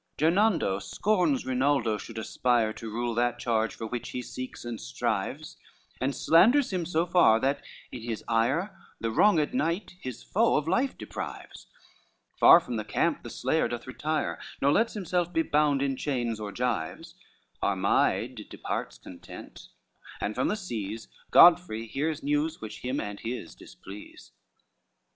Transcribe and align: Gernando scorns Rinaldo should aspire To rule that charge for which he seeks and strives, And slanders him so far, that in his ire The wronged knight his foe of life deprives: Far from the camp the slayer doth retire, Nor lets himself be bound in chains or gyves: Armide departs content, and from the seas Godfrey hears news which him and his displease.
Gernando 0.17 0.79
scorns 0.79 1.45
Rinaldo 1.45 1.99
should 1.99 2.17
aspire 2.17 2.73
To 2.73 2.89
rule 2.89 3.13
that 3.13 3.37
charge 3.37 3.75
for 3.75 3.85
which 3.85 4.09
he 4.09 4.23
seeks 4.23 4.65
and 4.65 4.81
strives, 4.81 5.57
And 5.99 6.15
slanders 6.15 6.73
him 6.73 6.87
so 6.87 7.05
far, 7.05 7.39
that 7.39 7.63
in 7.91 8.01
his 8.01 8.23
ire 8.27 8.75
The 8.99 9.11
wronged 9.11 9.53
knight 9.53 9.93
his 10.01 10.23
foe 10.23 10.57
of 10.57 10.67
life 10.67 10.97
deprives: 10.97 11.67
Far 12.39 12.59
from 12.59 12.77
the 12.77 12.83
camp 12.83 13.21
the 13.21 13.29
slayer 13.29 13.67
doth 13.67 13.85
retire, 13.85 14.39
Nor 14.59 14.71
lets 14.71 14.95
himself 14.95 15.31
be 15.31 15.43
bound 15.43 15.83
in 15.83 15.95
chains 15.95 16.39
or 16.39 16.51
gyves: 16.51 17.13
Armide 17.61 18.49
departs 18.49 18.97
content, 18.97 19.67
and 20.19 20.33
from 20.33 20.47
the 20.47 20.55
seas 20.57 21.09
Godfrey 21.29 21.85
hears 21.85 22.23
news 22.23 22.59
which 22.59 22.79
him 22.81 22.99
and 22.99 23.19
his 23.19 23.53
displease. 23.53 24.31